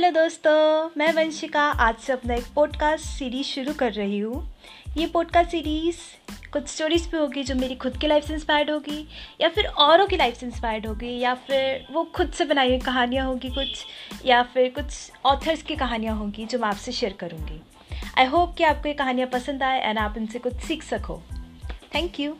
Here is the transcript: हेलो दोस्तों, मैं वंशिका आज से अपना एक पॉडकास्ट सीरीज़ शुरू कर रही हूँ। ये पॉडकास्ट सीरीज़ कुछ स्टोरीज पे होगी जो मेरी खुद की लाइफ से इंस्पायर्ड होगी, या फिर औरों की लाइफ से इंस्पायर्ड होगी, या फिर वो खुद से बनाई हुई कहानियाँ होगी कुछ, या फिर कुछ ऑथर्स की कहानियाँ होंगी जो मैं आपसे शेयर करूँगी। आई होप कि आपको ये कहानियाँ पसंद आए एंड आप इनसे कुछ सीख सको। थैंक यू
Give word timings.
हेलो 0.00 0.12
दोस्तों, 0.12 0.90
मैं 0.96 1.12
वंशिका 1.12 1.62
आज 1.62 1.96
से 1.96 2.12
अपना 2.12 2.34
एक 2.34 2.44
पॉडकास्ट 2.54 3.04
सीरीज़ 3.06 3.46
शुरू 3.46 3.72
कर 3.72 3.92
रही 3.92 4.18
हूँ। 4.18 4.54
ये 4.96 5.06
पॉडकास्ट 5.06 5.50
सीरीज़ 5.50 5.98
कुछ 6.52 6.68
स्टोरीज 6.68 7.10
पे 7.10 7.16
होगी 7.16 7.42
जो 7.42 7.54
मेरी 7.54 7.74
खुद 7.74 7.96
की 7.96 8.06
लाइफ 8.06 8.24
से 8.24 8.34
इंस्पायर्ड 8.34 8.70
होगी, 8.70 9.06
या 9.40 9.48
फिर 9.48 9.66
औरों 9.66 10.06
की 10.06 10.16
लाइफ 10.16 10.38
से 10.38 10.46
इंस्पायर्ड 10.46 10.86
होगी, 10.86 11.18
या 11.18 11.34
फिर 11.34 11.86
वो 11.92 12.04
खुद 12.14 12.30
से 12.30 12.44
बनाई 12.44 12.68
हुई 12.68 12.78
कहानियाँ 12.78 13.26
होगी 13.26 13.50
कुछ, 13.50 13.84
या 14.26 14.42
फिर 14.42 14.70
कुछ 14.70 15.10
ऑथर्स 15.24 15.62
की 15.62 15.76
कहानियाँ 15.76 16.16
होंगी 16.16 16.46
जो 16.46 16.58
मैं 16.58 16.68
आपसे 16.68 16.92
शेयर 16.92 17.12
करूँगी। 17.20 17.60
आई 18.18 18.26
होप 18.26 18.54
कि 18.58 18.64
आपको 18.64 18.88
ये 18.88 18.94
कहानियाँ 18.94 19.28
पसंद 19.28 19.62
आए 19.62 19.80
एंड 19.80 19.98
आप 19.98 20.14
इनसे 20.18 20.38
कुछ 20.38 20.60
सीख 20.60 20.82
सको। 20.82 21.22
थैंक 21.94 22.20
यू 22.20 22.36